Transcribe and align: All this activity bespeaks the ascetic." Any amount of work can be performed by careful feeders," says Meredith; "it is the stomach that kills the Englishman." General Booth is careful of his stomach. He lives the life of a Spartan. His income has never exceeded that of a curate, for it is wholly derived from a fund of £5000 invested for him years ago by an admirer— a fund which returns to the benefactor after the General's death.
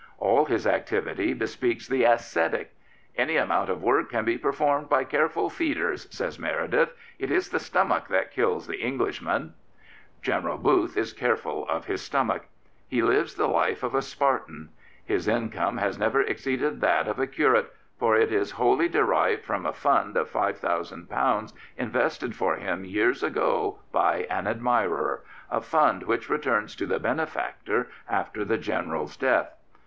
All 0.17 0.45
this 0.45 0.65
activity 0.65 1.31
bespeaks 1.35 1.87
the 1.87 2.05
ascetic." 2.05 2.73
Any 3.23 3.35
amount 3.37 3.69
of 3.69 3.83
work 3.83 4.09
can 4.09 4.25
be 4.25 4.35
performed 4.35 4.89
by 4.89 5.03
careful 5.03 5.47
feeders," 5.51 6.07
says 6.11 6.39
Meredith; 6.39 6.91
"it 7.19 7.29
is 7.29 7.49
the 7.49 7.59
stomach 7.59 8.07
that 8.07 8.31
kills 8.31 8.65
the 8.65 8.81
Englishman." 8.81 9.53
General 10.23 10.57
Booth 10.57 10.97
is 10.97 11.13
careful 11.13 11.69
of 11.69 11.85
his 11.85 12.01
stomach. 12.01 12.47
He 12.87 13.03
lives 13.03 13.35
the 13.35 13.45
life 13.45 13.83
of 13.83 13.93
a 13.93 14.01
Spartan. 14.01 14.69
His 15.05 15.27
income 15.27 15.77
has 15.77 15.99
never 15.99 16.19
exceeded 16.21 16.81
that 16.81 17.07
of 17.07 17.19
a 17.19 17.27
curate, 17.27 17.71
for 17.99 18.15
it 18.15 18.33
is 18.33 18.53
wholly 18.57 18.89
derived 18.89 19.45
from 19.45 19.67
a 19.67 19.71
fund 19.71 20.17
of 20.17 20.31
£5000 20.31 21.53
invested 21.77 22.35
for 22.35 22.55
him 22.55 22.83
years 22.85 23.21
ago 23.21 23.77
by 23.91 24.23
an 24.31 24.47
admirer— 24.47 25.23
a 25.51 25.61
fund 25.61 26.07
which 26.07 26.27
returns 26.27 26.75
to 26.77 26.87
the 26.87 26.97
benefactor 26.99 27.89
after 28.09 28.43
the 28.43 28.57
General's 28.57 29.15
death. 29.15 29.53